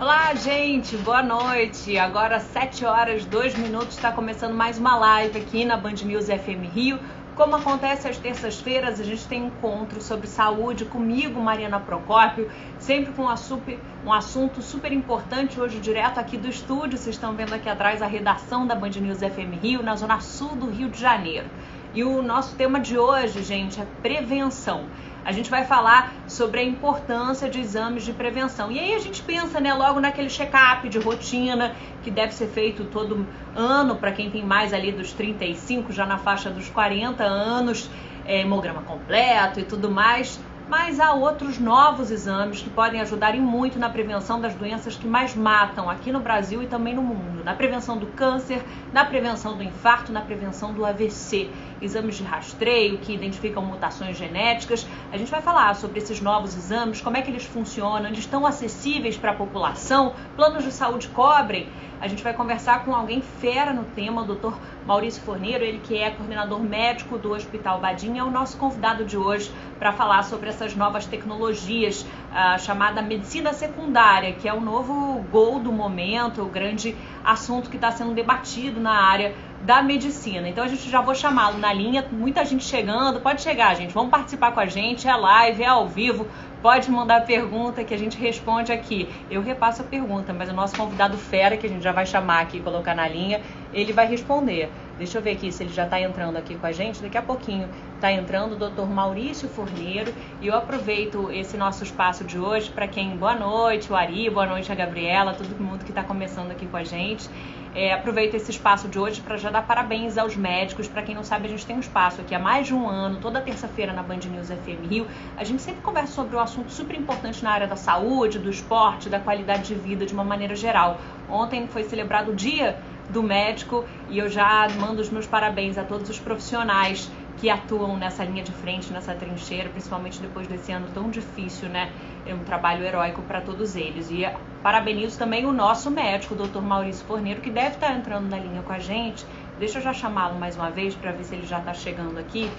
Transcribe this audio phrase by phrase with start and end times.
[0.00, 1.98] Olá, gente, boa noite.
[1.98, 6.72] Agora, 7 horas, 2 minutos, está começando mais uma live aqui na Band News FM
[6.72, 7.00] Rio.
[7.34, 12.48] Como acontece às terças-feiras, a gente tem encontro sobre saúde comigo, Mariana Procópio,
[12.78, 16.96] sempre com um assunto super importante hoje, direto aqui do estúdio.
[16.96, 20.54] Vocês estão vendo aqui atrás a redação da Band News FM Rio, na zona sul
[20.54, 21.48] do Rio de Janeiro.
[21.92, 24.84] E o nosso tema de hoje, gente, é prevenção
[25.28, 28.72] a gente vai falar sobre a importância de exames de prevenção.
[28.72, 32.86] E aí a gente pensa, né, logo naquele check-up de rotina que deve ser feito
[32.86, 37.90] todo ano para quem tem mais ali dos 35, já na faixa dos 40 anos,
[38.24, 40.40] é, hemograma completo e tudo mais.
[40.68, 45.06] Mas há outros novos exames que podem ajudar em muito na prevenção das doenças que
[45.06, 47.42] mais matam aqui no Brasil e também no mundo.
[47.42, 51.50] Na prevenção do câncer, na prevenção do infarto, na prevenção do AVC.
[51.80, 54.86] Exames de rastreio que identificam mutações genéticas.
[55.10, 58.44] A gente vai falar sobre esses novos exames, como é que eles funcionam, eles estão
[58.44, 61.66] acessíveis para a população, planos de saúde cobrem.
[62.00, 65.96] A gente vai conversar com alguém fera no tema, o doutor Maurício Forneiro, ele que
[65.98, 70.48] é coordenador médico do Hospital Badim, é o nosso convidado de hoje para falar sobre
[70.48, 76.46] essas novas tecnologias, a chamada medicina secundária, que é o novo gol do momento, o
[76.46, 80.48] grande assunto que está sendo debatido na área da medicina.
[80.48, 84.10] Então a gente já vou chamá-lo na linha, muita gente chegando, pode chegar, gente, vamos
[84.10, 86.26] participar com a gente, é live, é ao vivo,
[86.60, 89.08] Pode mandar pergunta que a gente responde aqui.
[89.30, 92.40] Eu repasso a pergunta, mas o nosso convidado fera, que a gente já vai chamar
[92.40, 93.40] aqui e colocar na linha,
[93.72, 94.68] ele vai responder.
[94.98, 97.00] Deixa eu ver aqui se ele já está entrando aqui com a gente.
[97.00, 100.12] Daqui a pouquinho está entrando o doutor Maurício Forneiro.
[100.42, 103.16] E eu aproveito esse nosso espaço de hoje para quem.
[103.16, 106.76] Boa noite, o Ari, boa noite a Gabriela, todo mundo que está começando aqui com
[106.76, 107.30] a gente.
[107.74, 110.88] É, aproveito esse espaço de hoje para já dar parabéns aos médicos.
[110.88, 113.20] Para quem não sabe, a gente tem um espaço aqui há mais de um ano,
[113.20, 115.06] toda terça-feira na Band News FM Rio.
[115.36, 119.08] A gente sempre conversa sobre um assunto super importante na área da saúde, do esporte,
[119.08, 120.98] da qualidade de vida de uma maneira geral.
[121.28, 122.78] Ontem foi celebrado o Dia
[123.10, 127.96] do Médico e eu já mando os meus parabéns a todos os profissionais que atuam
[127.96, 131.92] nessa linha de frente, nessa trincheira, principalmente depois desse ano tão difícil, né?
[132.26, 134.10] É um trabalho heróico para todos eles.
[134.10, 134.28] E
[134.62, 136.60] parabenizo também o nosso médico, o Dr.
[136.60, 139.24] Maurício Forneiro, que deve estar entrando na linha com a gente.
[139.58, 142.50] Deixa eu já chamá-lo mais uma vez para ver se ele já está chegando aqui.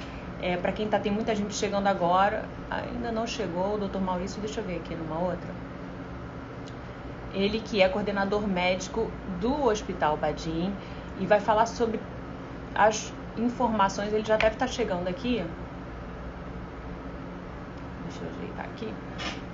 [0.41, 3.99] É, para quem tá, tem muita gente chegando agora, ainda não chegou, o Dr.
[3.99, 5.49] Maurício, deixa eu ver aqui numa outra.
[7.33, 9.11] Ele que é coordenador médico
[9.41, 10.71] do Hospital Badim
[11.19, 11.99] e vai falar sobre
[12.73, 15.43] as informações, ele já deve estar tá chegando aqui.
[18.09, 18.93] Deixa eu ajeitar aqui.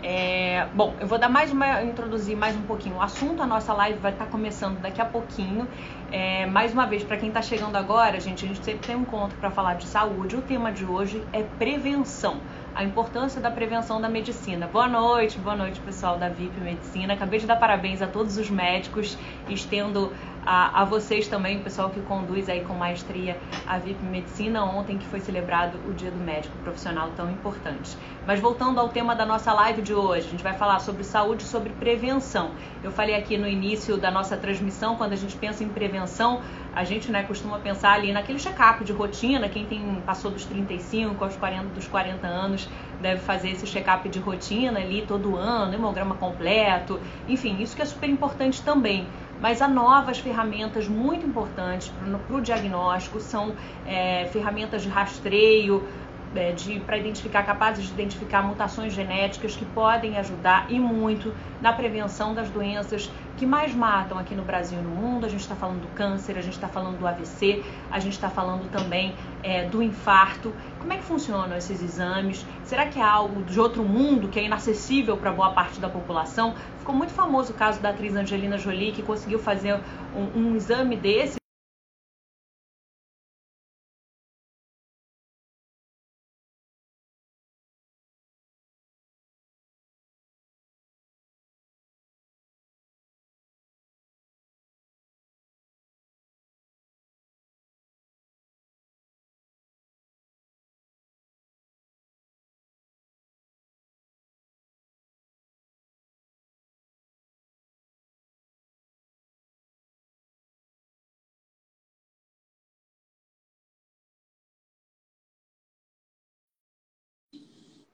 [0.02, 3.44] É, bom, eu vou dar mais uma, introduzir mais um pouquinho o assunto.
[3.44, 5.68] A nossa live vai estar tá começando daqui a pouquinho.
[6.10, 9.02] É, mais uma vez, para quem está chegando agora, gente, a gente sempre tem um
[9.02, 10.38] encontro para falar de saúde.
[10.38, 12.40] O tema de hoje é prevenção
[12.76, 14.68] a importância da prevenção da medicina.
[14.68, 17.14] Boa noite, boa noite pessoal da VIP Medicina.
[17.14, 20.12] Acabei de dar parabéns a todos os médicos, estendo
[20.46, 24.98] a, a vocês também, o pessoal que conduz aí com maestria a VIP Medicina, ontem
[24.98, 27.98] que foi celebrado o Dia do Médico Profissional tão importante.
[28.28, 31.44] Mas voltando ao tema da nossa live de hoje, a gente vai falar sobre saúde
[31.44, 32.52] e sobre prevenção.
[32.84, 36.42] Eu falei aqui no início da nossa transmissão, quando a gente pensa em prevenção,
[36.76, 41.24] a gente né, costuma pensar ali naquele check-up de rotina, quem tem passou dos 35
[41.24, 42.68] aos 40, dos 40 anos
[43.02, 47.00] deve fazer esse check-up de rotina ali todo ano, hemograma completo,
[47.30, 49.08] enfim, isso que é super importante também.
[49.40, 51.90] Mas há novas ferramentas muito importantes
[52.28, 53.54] para o diagnóstico, são
[53.86, 55.88] é, ferramentas de rastreio,
[56.36, 56.54] é,
[56.86, 62.50] para identificar, capazes de identificar mutações genéticas que podem ajudar e muito na prevenção das
[62.50, 65.26] doenças que mais matam aqui no Brasil e no mundo.
[65.26, 68.30] A gente está falando do câncer, a gente está falando do AVC, a gente está
[68.30, 69.14] falando também
[69.44, 70.54] é, do infarto.
[70.80, 72.46] Como é que funcionam esses exames?
[72.64, 76.56] Será que é algo de outro mundo que é inacessível para boa parte da população?
[76.80, 79.80] Ficou muito famoso o caso da atriz Angelina Jolie, que conseguiu fazer
[80.16, 81.45] um, um exame desse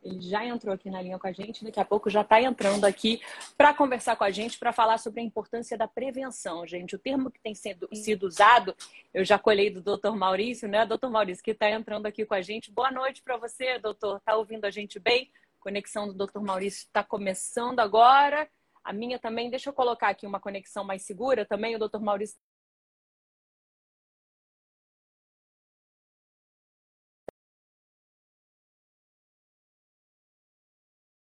[0.04, 2.86] Ele já entrou aqui na linha com a gente, daqui a pouco já está entrando
[2.86, 3.22] aqui
[3.56, 6.96] para conversar com a gente, para falar sobre a importância da prevenção, gente.
[6.96, 8.76] O termo que tem sido, sido usado,
[9.14, 10.86] eu já colhei do doutor Maurício, né?
[10.86, 12.72] Doutor Maurício, que está entrando aqui com a gente.
[12.72, 14.18] Boa noite para você, doutor.
[14.18, 15.30] Está ouvindo a gente bem?
[15.60, 18.50] Conexão do doutor Maurício está começando agora.
[18.84, 21.76] A minha também, deixa eu colocar aqui uma conexão mais segura também.
[21.76, 22.38] O doutor Maurício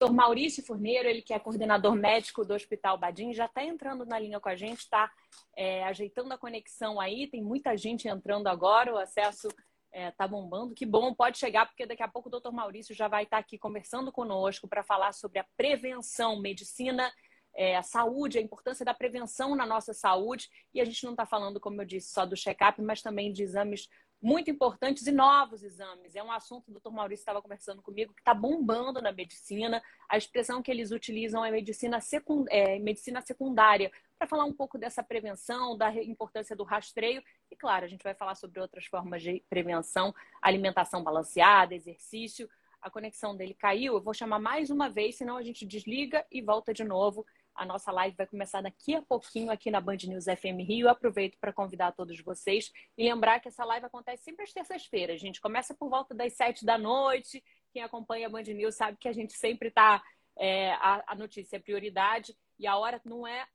[0.05, 0.11] Dr.
[0.13, 4.39] Maurício Furneiro, ele que é coordenador médico do Hospital Badim, já está entrando na linha
[4.39, 5.11] com a gente, está
[5.55, 7.27] é, ajeitando a conexão aí.
[7.27, 10.75] Tem muita gente entrando agora, o acesso está é, tá bombando.
[10.75, 13.41] Que bom, pode chegar, porque daqui a pouco o doutor Maurício já vai estar tá
[13.41, 17.11] aqui conversando conosco para falar sobre a prevenção, medicina,
[17.55, 20.49] é, a saúde, a importância da prevenção na nossa saúde.
[20.73, 23.41] E a gente não está falando, como eu disse, só do check-up, mas também de
[23.41, 23.89] exames
[24.25, 26.15] muito importantes e novos exames.
[26.15, 29.79] É um assunto, o doutor Maurício estava conversando comigo, que está bombando na medicina.
[30.09, 32.47] A expressão que eles utilizam é medicina, secund...
[32.49, 37.21] é, medicina secundária, para falar um pouco dessa prevenção, da importância do rastreio.
[37.51, 40.11] E, claro, a gente vai falar sobre outras formas de prevenção,
[40.41, 42.49] alimentação balanceada, exercício.
[42.81, 46.41] A conexão dele caiu, eu vou chamar mais uma vez, senão a gente desliga e
[46.41, 47.23] volta de novo.
[47.55, 50.87] A nossa live vai começar daqui a pouquinho aqui na Band News FM Rio.
[50.87, 55.15] Eu aproveito para convidar todos vocês e lembrar que essa live acontece sempre às terças-feiras.
[55.15, 57.41] A gente começa por volta das sete da noite.
[57.71, 60.03] Quem acompanha a Band News sabe que a gente sempre está.
[60.37, 63.47] É, a, a notícia é prioridade e a hora não é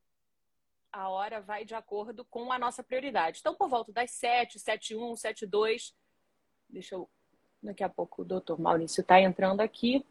[0.92, 3.38] a hora vai de acordo com a nossa prioridade.
[3.40, 5.94] Então, por volta das 7, 7, 1, 7, 2,
[6.68, 7.08] deixa eu.
[7.62, 10.04] Daqui a pouco o doutor Maurício está entrando aqui.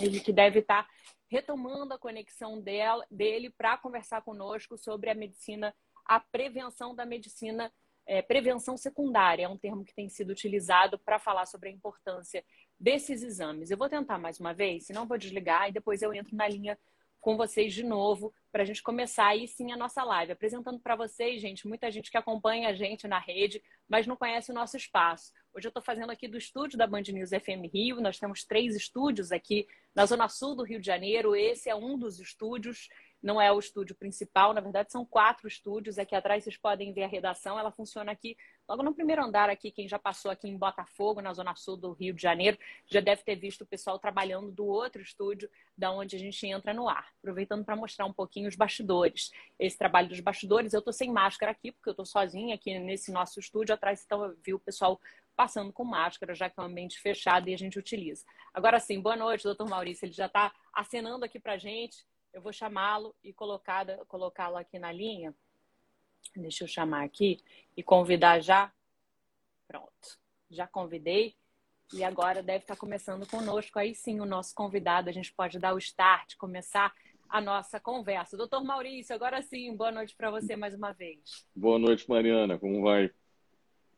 [0.00, 0.90] Ele que deve estar tá
[1.30, 5.74] retomando a conexão dela, dele para conversar conosco sobre a medicina,
[6.04, 7.72] a prevenção da medicina,
[8.04, 12.44] é, prevenção secundária, é um termo que tem sido utilizado para falar sobre a importância
[12.78, 13.70] desses exames.
[13.70, 16.76] Eu vou tentar mais uma vez, senão vou desligar e depois eu entro na linha
[17.20, 20.32] com vocês de novo para a gente começar aí sim a nossa live.
[20.32, 24.50] Apresentando para vocês, gente, muita gente que acompanha a gente na rede, mas não conhece
[24.50, 25.32] o nosso espaço.
[25.52, 28.00] Hoje eu estou fazendo aqui do estúdio da Band News FM Rio.
[28.00, 31.34] Nós temos três estúdios aqui na Zona Sul do Rio de Janeiro.
[31.34, 32.88] Esse é um dos estúdios
[33.22, 35.98] não é o estúdio principal, na verdade são quatro estúdios.
[35.98, 38.36] Aqui atrás vocês podem ver a redação, ela funciona aqui
[38.66, 39.70] logo no primeiro andar aqui.
[39.70, 43.22] Quem já passou aqui em Botafogo, na zona sul do Rio de Janeiro, já deve
[43.22, 47.08] ter visto o pessoal trabalhando do outro estúdio, da onde a gente entra no ar.
[47.18, 49.30] Aproveitando para mostrar um pouquinho os bastidores.
[49.58, 53.12] Esse trabalho dos bastidores, eu estou sem máscara aqui, porque eu estou sozinha aqui nesse
[53.12, 53.74] nosso estúdio.
[53.74, 54.98] Atrás então eu vi o pessoal
[55.40, 58.26] passando com máscara, já que é um ambiente fechado e a gente utiliza.
[58.52, 60.04] Agora sim, boa noite, doutor Maurício.
[60.04, 62.04] Ele já está acenando aqui para gente.
[62.30, 65.34] Eu vou chamá-lo e colocá-lo aqui na linha.
[66.36, 67.42] Deixa eu chamar aqui
[67.74, 68.70] e convidar já.
[69.66, 70.20] Pronto.
[70.50, 71.34] Já convidei.
[71.94, 73.78] E agora deve estar começando conosco.
[73.78, 75.08] Aí sim, o nosso convidado.
[75.08, 76.94] A gente pode dar o start, começar
[77.30, 78.36] a nossa conversa.
[78.36, 81.48] Doutor Maurício, agora sim, boa noite para você mais uma vez.
[81.56, 82.58] Boa noite, Mariana.
[82.58, 83.10] Como vai?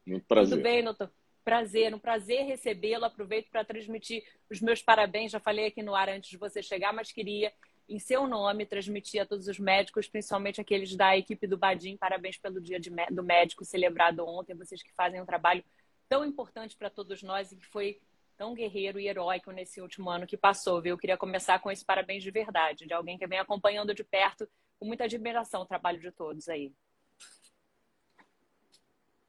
[0.07, 0.57] Muito prazer.
[0.57, 1.11] Tudo bem, doutor?
[1.45, 3.05] Prazer, um prazer recebê-lo.
[3.05, 5.33] Aproveito para transmitir os meus parabéns.
[5.33, 7.53] Já falei aqui no ar antes de você chegar, mas queria
[7.89, 12.39] em seu nome, transmitir a todos os médicos, principalmente aqueles da equipe do Badim, parabéns
[12.39, 15.65] pelo Dia de, do Médico celebrado ontem, vocês que fazem um trabalho
[16.09, 18.01] tão importante para todos nós e que foi
[18.37, 20.95] tão guerreiro e heróico nesse último ano que passou, viu?
[20.95, 24.49] Eu queria começar com esse parabéns de verdade, de alguém que vem acompanhando de perto,
[24.79, 26.73] com muita admiração, o trabalho de todos aí.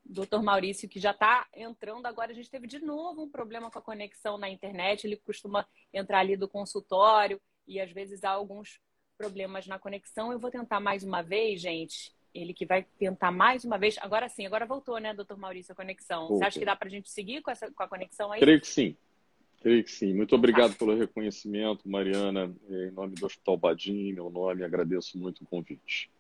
[0.06, 3.80] Doutor Maurício, que já está entrando agora, a gente teve de novo um problema com
[3.80, 8.80] a conexão na internet, ele costuma entrar ali do consultório, e às vezes há alguns
[9.18, 10.32] problemas na conexão.
[10.32, 12.14] Eu vou tentar mais uma vez, gente.
[12.34, 13.98] Ele que vai tentar mais uma vez.
[14.00, 16.28] Agora sim, agora voltou, né, doutor Maurício, a conexão.
[16.28, 18.40] Você acha que dá para a gente seguir com, essa, com a conexão aí?
[18.40, 18.98] Creio que sim.
[19.62, 20.14] Creio que sim.
[20.14, 22.54] Muito obrigado pelo reconhecimento, Mariana.
[22.68, 26.12] Em nome do Hospital Badim, meu nome, agradeço muito o convite.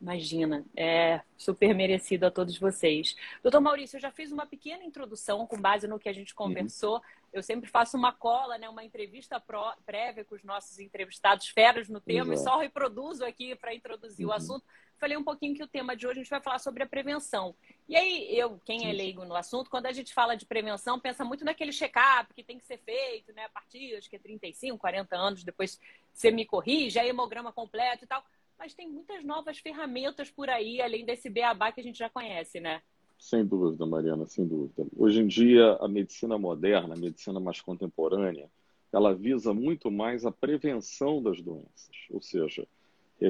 [0.00, 3.14] Imagina, é super merecido a todos vocês.
[3.42, 6.96] Doutor Maurício, eu já fiz uma pequena introdução com base no que a gente conversou.
[6.96, 7.02] Uhum.
[7.34, 11.86] Eu sempre faço uma cola, né, uma entrevista pró, prévia com os nossos entrevistados feras
[11.90, 12.48] no tema Exato.
[12.48, 14.32] e só reproduzo aqui para introduzir uhum.
[14.32, 14.64] o assunto.
[14.98, 17.54] Falei um pouquinho que o tema de hoje a gente vai falar sobre a prevenção.
[17.86, 21.24] E aí, eu, quem é leigo no assunto, quando a gente fala de prevenção, pensa
[21.24, 24.78] muito naquele check-up que tem que ser feito, né, a partir, acho que é 35,
[24.78, 25.78] 40 anos, depois
[26.12, 28.24] você me corrige, é hemograma completo e tal
[28.60, 32.60] mas tem muitas novas ferramentas por aí, além desse beabá que a gente já conhece,
[32.60, 32.82] né?
[33.18, 34.86] Sem dúvida, Mariana, sem dúvida.
[34.94, 38.50] Hoje em dia, a medicina moderna, a medicina mais contemporânea,
[38.92, 42.68] ela visa muito mais a prevenção das doenças, ou seja,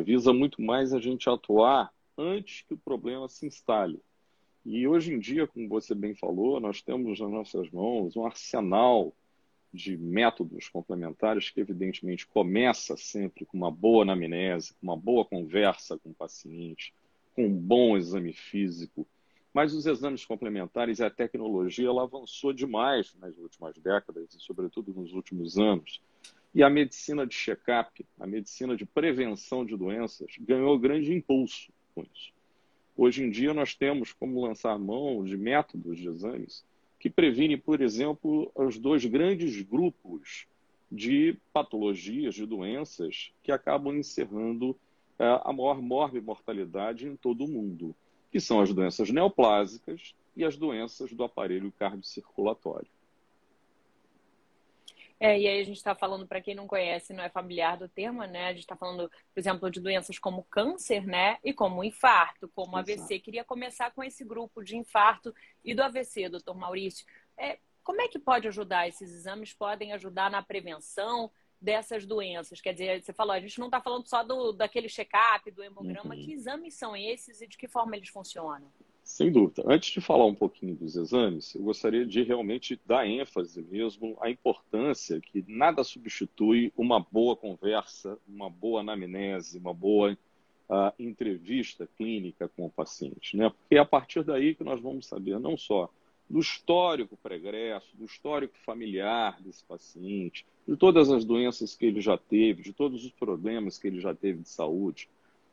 [0.04, 4.00] visa muito mais a gente atuar antes que o problema se instale.
[4.66, 9.12] E hoje em dia, como você bem falou, nós temos nas nossas mãos um arsenal
[9.72, 15.98] de métodos complementares que, evidentemente, começa sempre com uma boa anamnese, com uma boa conversa
[15.98, 16.92] com o paciente,
[17.34, 19.06] com um bom exame físico.
[19.52, 24.92] Mas os exames complementares e a tecnologia ela avançou demais nas últimas décadas e, sobretudo,
[24.92, 26.00] nos últimos anos.
[26.54, 32.02] E a medicina de check-up, a medicina de prevenção de doenças, ganhou grande impulso com
[32.02, 32.32] isso.
[32.96, 36.64] Hoje em dia, nós temos como lançar mão de métodos de exames
[37.00, 40.47] que previnem, por exemplo, os dois grandes grupos
[40.92, 44.76] de patologias, de doenças que acabam encerrando
[45.19, 45.80] é, a maior
[46.21, 47.97] mortalidade em todo o mundo,
[48.30, 52.88] que são as doenças neoplásicas e as doenças do aparelho cardiocirculatório.
[55.22, 57.86] É, e aí a gente está falando, para quem não conhece, não é familiar do
[57.86, 58.46] termo, né?
[58.46, 61.36] A gente está falando, por exemplo, de doenças como câncer, né?
[61.44, 63.02] E como infarto, como Exato.
[63.02, 63.20] AVC.
[63.20, 67.04] Queria começar com esse grupo de infarto e do AVC, doutor Maurício.
[67.36, 68.88] É, como é que pode ajudar?
[68.88, 72.62] Esses exames podem ajudar na prevenção dessas doenças?
[72.62, 76.14] Quer dizer, você falou, a gente não está falando só do, daquele check-up, do hemograma.
[76.14, 76.24] Uhum.
[76.24, 78.72] Que exames são esses e de que forma eles funcionam?
[79.11, 79.64] Sem dúvida.
[79.67, 84.31] Antes de falar um pouquinho dos exames, eu gostaria de realmente dar ênfase mesmo à
[84.31, 92.49] importância que nada substitui uma boa conversa, uma boa anamnese, uma boa uh, entrevista clínica
[92.49, 93.37] com o paciente.
[93.37, 93.50] Né?
[93.50, 95.90] Porque é a partir daí que nós vamos saber não só
[96.29, 102.17] do histórico pregresso, do histórico familiar desse paciente, de todas as doenças que ele já
[102.17, 105.09] teve, de todos os problemas que ele já teve de saúde,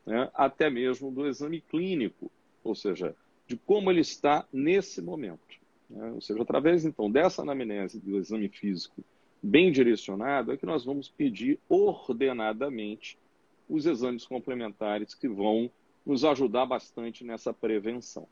[0.05, 0.29] né?
[0.35, 2.31] até mesmo do exame clínico,
[2.63, 3.15] ou seja,
[3.47, 5.57] de como ele está nesse momento.
[5.89, 6.11] Né?
[6.11, 9.03] Ou seja, através então dessa anamnese do exame físico
[9.41, 13.17] bem direcionado, é que nós vamos pedir ordenadamente
[13.69, 15.69] os exames complementares que vão
[16.05, 18.27] nos ajudar bastante nessa prevenção.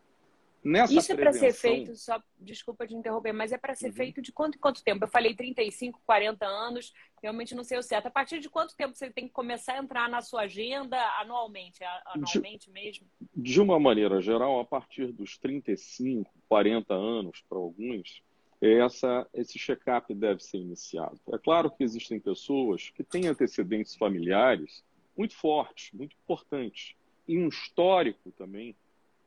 [0.65, 3.93] Nessa Isso é para ser feito, só desculpa de interromper, mas é para ser uhum.
[3.93, 5.05] feito de quanto em quanto tempo?
[5.05, 6.91] Eu falei 35, 40 anos,
[7.22, 8.07] realmente não sei o certo.
[8.07, 11.84] A partir de quanto tempo você tem que começar a entrar na sua agenda anualmente?
[12.07, 13.07] Anualmente de, mesmo?
[13.36, 18.24] De uma maneira geral, a partir dos 35, 40 anos para alguns,
[18.60, 21.19] essa, esse check-up deve ser iniciado.
[21.31, 24.84] É claro que existem pessoas que têm antecedentes familiares
[25.15, 26.95] muito fortes, muito importantes,
[27.27, 28.75] e um histórico também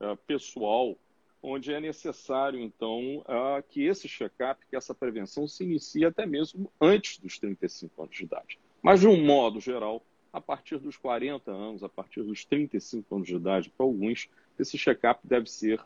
[0.01, 0.97] uh, pessoal
[1.43, 3.25] onde é necessário, então,
[3.69, 8.25] que esse check-up, que essa prevenção se inicie até mesmo antes dos 35 anos de
[8.25, 8.59] idade.
[8.83, 10.03] Mas, de um modo geral,
[10.33, 14.29] a partir dos 40 anos, a partir dos 35 anos de idade, para alguns,
[14.59, 15.81] esse check-up deve ser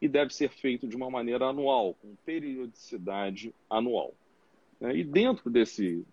[0.00, 4.14] e deve ser feito de uma maneira anual, com periodicidade anual.
[4.80, 4.96] Né?
[4.98, 6.06] E dentro desse,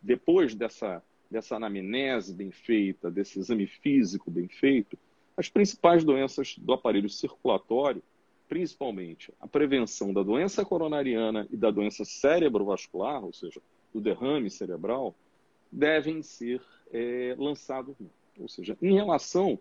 [0.00, 4.98] depois dessa, dessa anamnese bem feita, desse exame físico bem feito,
[5.36, 8.02] as principais doenças do aparelho circulatório
[8.50, 13.62] principalmente a prevenção da doença coronariana e da doença cerebrovascular, ou seja,
[13.94, 15.14] do derrame cerebral,
[15.70, 16.60] devem ser
[16.92, 17.94] é, lançados.
[18.36, 19.56] Ou seja, em relação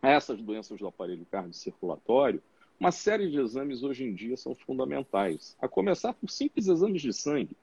[0.00, 2.40] a essas doenças do aparelho cardiocirculatório,
[2.78, 7.12] uma série de exames hoje em dia são fundamentais, a começar por simples exames de
[7.12, 7.56] sangue.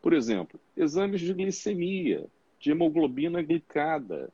[0.00, 2.26] Por exemplo, exames de glicemia,
[2.58, 4.32] de hemoglobina glicada,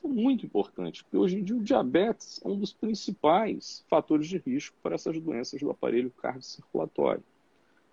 [0.00, 4.38] são muito importantes, porque hoje em dia o diabetes é um dos principais fatores de
[4.38, 7.22] risco para essas doenças do aparelho cardiocirculatório.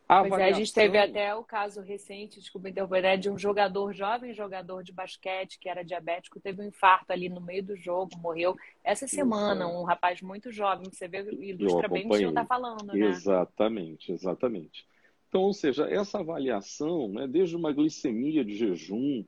[0.07, 0.39] A, avaliação...
[0.39, 4.33] é, a gente teve até o caso recente, desculpa interromper, né, de um jogador, jovem
[4.33, 8.55] jogador de basquete, que era diabético, teve um infarto ali no meio do jogo, morreu
[8.83, 12.85] essa semana, um rapaz muito jovem, você vê, ilustra bem o que o está falando,
[12.85, 12.99] né?
[12.99, 14.87] Exatamente, exatamente.
[15.27, 19.25] Então, ou seja, essa avaliação, né, desde uma glicemia de jejum,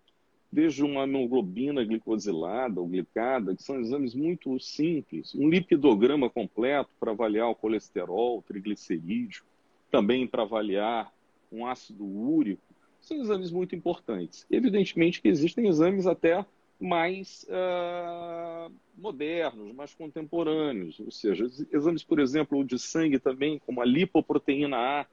[0.51, 7.11] desde uma hemoglobina glicosilada ou glicada, que são exames muito simples, um lipidograma completo para
[7.11, 9.43] avaliar o colesterol, o triglicerídeo,
[9.91, 11.11] também para avaliar
[11.51, 12.61] um ácido úrico,
[12.99, 14.45] são exames muito importantes.
[14.49, 16.45] Evidentemente que existem exames até
[16.79, 23.85] mais uh, modernos, mais contemporâneos, ou seja, exames, por exemplo, de sangue também, como a
[23.85, 25.05] lipoproteína A,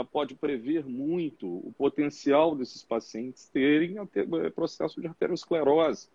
[0.00, 6.08] uh, pode prever muito o potencial desses pacientes terem eh, processo de arteriosclerose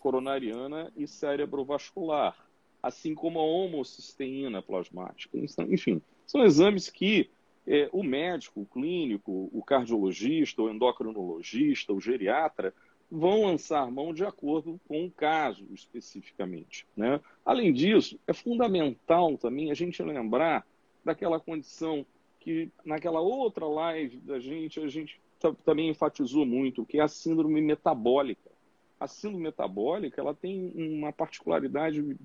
[0.00, 2.36] coronariana e cerebrovascular,
[2.82, 5.36] assim como a homocisteína plasmática.
[5.36, 7.28] Então, enfim, são exames que
[7.66, 12.72] eh, o médico, o clínico, o cardiologista, o endocrinologista, o geriatra
[13.10, 16.86] vão lançar mão de acordo com o caso especificamente.
[16.96, 17.20] Né?
[17.44, 20.66] Além disso, é fundamental também a gente lembrar
[21.04, 22.04] daquela condição
[22.46, 25.20] que naquela outra live da gente, a gente
[25.64, 28.52] também enfatizou muito, que é a síndrome metabólica.
[29.00, 32.16] A síndrome metabólica ela tem uma particularidade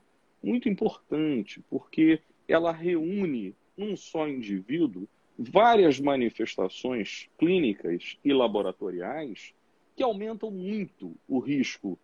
[0.44, 5.08] muito importante, porque ela reúne num só indivíduo
[5.40, 9.56] várias manifestações clínicas e laboratoriais
[9.96, 11.98] que aumentam muito o risco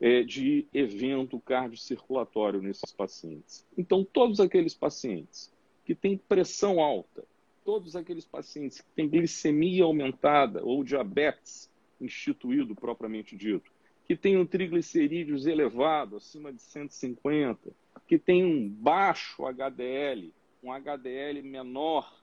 [0.00, 3.66] é, de evento cardiocirculatório nesses pacientes.
[3.76, 5.52] Então, todos aqueles pacientes
[5.84, 7.24] que têm pressão alta,
[7.64, 13.70] todos aqueles pacientes que têm glicemia aumentada ou diabetes instituído propriamente dito,
[14.04, 17.72] que tem um triglicerídeos elevado, acima de 150,
[18.06, 22.22] que tem um baixo HDL, um HDL menor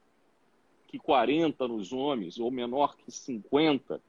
[0.87, 4.01] que 40 nos homens ou menor que 50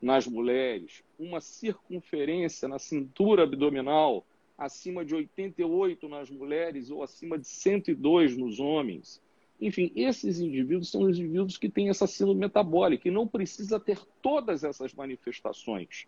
[0.00, 4.24] nas mulheres, uma circunferência na cintura abdominal
[4.56, 9.22] acima de 88 nas mulheres ou acima de 102 nos homens.
[9.60, 13.98] Enfim, esses indivíduos são os indivíduos que têm essa síndrome metabólica e não precisa ter
[14.22, 16.06] todas essas manifestações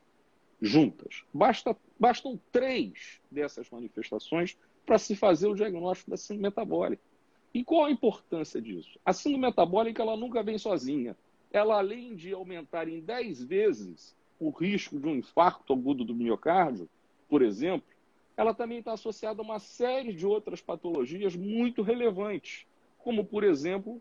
[0.60, 1.24] juntas.
[1.34, 4.56] Basta, bastam três dessas manifestações
[4.86, 7.02] para se fazer o diagnóstico da síndrome metabólica.
[7.52, 8.98] E qual a importância disso?
[9.04, 11.16] A síndrome metabólica ela nunca vem sozinha.
[11.52, 16.88] Ela, além de aumentar em 10 vezes o risco de um infarto agudo do miocárdio,
[17.28, 17.86] por exemplo,
[18.36, 22.66] ela também está associada a uma série de outras patologias muito relevantes,
[23.02, 24.00] como, por exemplo,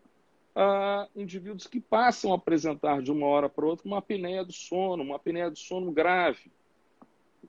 [1.14, 5.16] indivíduos que passam a apresentar de uma hora para outra uma apneia do sono, uma
[5.16, 6.50] apneia do sono grave,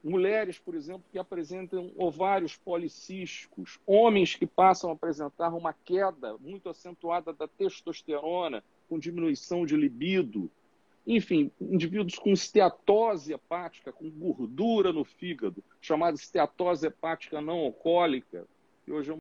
[0.04, 6.70] mulheres, por exemplo, que apresentam ovários policísticos, homens que passam a apresentar uma queda muito
[6.70, 10.50] acentuada da testosterona, com diminuição de libido,
[11.06, 18.48] enfim, indivíduos com esteatose hepática, com gordura no fígado, chamada esteatose hepática não alcoólica,
[18.86, 19.12] que hoje é